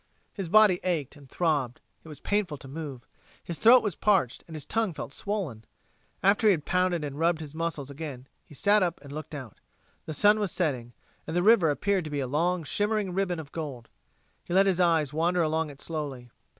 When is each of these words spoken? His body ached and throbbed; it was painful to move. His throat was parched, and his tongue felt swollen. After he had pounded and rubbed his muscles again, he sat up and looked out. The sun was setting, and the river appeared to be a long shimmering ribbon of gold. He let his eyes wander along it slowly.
His 0.33 0.49
body 0.49 0.79
ached 0.83 1.15
and 1.15 1.29
throbbed; 1.29 1.79
it 2.03 2.07
was 2.07 2.19
painful 2.19 2.57
to 2.57 2.67
move. 2.67 3.05
His 3.43 3.59
throat 3.59 3.83
was 3.83 3.93
parched, 3.93 4.43
and 4.47 4.55
his 4.55 4.65
tongue 4.65 4.93
felt 4.93 5.13
swollen. 5.13 5.63
After 6.23 6.47
he 6.47 6.51
had 6.53 6.65
pounded 6.65 7.03
and 7.03 7.19
rubbed 7.19 7.39
his 7.39 7.53
muscles 7.53 7.91
again, 7.91 8.27
he 8.43 8.55
sat 8.55 8.81
up 8.81 8.99
and 9.03 9.11
looked 9.13 9.35
out. 9.35 9.59
The 10.07 10.15
sun 10.15 10.39
was 10.39 10.51
setting, 10.51 10.93
and 11.27 11.35
the 11.35 11.43
river 11.43 11.69
appeared 11.69 12.05
to 12.05 12.09
be 12.09 12.19
a 12.19 12.25
long 12.25 12.63
shimmering 12.63 13.13
ribbon 13.13 13.39
of 13.39 13.51
gold. 13.51 13.89
He 14.43 14.55
let 14.55 14.65
his 14.65 14.79
eyes 14.79 15.13
wander 15.13 15.43
along 15.43 15.69
it 15.69 15.79
slowly. 15.79 16.31